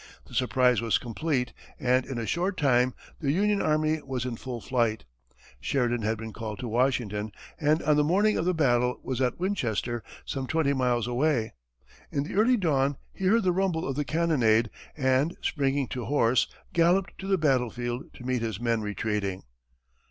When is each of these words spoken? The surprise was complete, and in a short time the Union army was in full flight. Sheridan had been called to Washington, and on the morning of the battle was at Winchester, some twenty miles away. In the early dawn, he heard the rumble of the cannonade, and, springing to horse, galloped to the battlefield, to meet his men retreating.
The 0.25 0.33
surprise 0.33 0.81
was 0.81 0.97
complete, 0.97 1.53
and 1.79 2.07
in 2.07 2.17
a 2.17 2.25
short 2.25 2.57
time 2.57 2.95
the 3.19 3.31
Union 3.31 3.61
army 3.61 4.01
was 4.01 4.25
in 4.25 4.35
full 4.35 4.59
flight. 4.59 5.05
Sheridan 5.59 6.01
had 6.01 6.17
been 6.17 6.33
called 6.33 6.57
to 6.57 6.67
Washington, 6.67 7.31
and 7.59 7.83
on 7.83 7.97
the 7.97 8.03
morning 8.03 8.35
of 8.35 8.45
the 8.45 8.53
battle 8.55 8.99
was 9.03 9.21
at 9.21 9.39
Winchester, 9.39 10.01
some 10.25 10.47
twenty 10.47 10.73
miles 10.73 11.05
away. 11.05 11.53
In 12.11 12.23
the 12.23 12.33
early 12.33 12.57
dawn, 12.57 12.97
he 13.13 13.25
heard 13.25 13.43
the 13.43 13.51
rumble 13.53 13.87
of 13.87 13.95
the 13.95 14.03
cannonade, 14.03 14.71
and, 14.97 15.37
springing 15.39 15.87
to 15.89 16.05
horse, 16.05 16.47
galloped 16.73 17.15
to 17.19 17.27
the 17.27 17.37
battlefield, 17.37 18.11
to 18.15 18.25
meet 18.25 18.41
his 18.41 18.59
men 18.59 18.81
retreating. 18.81 19.43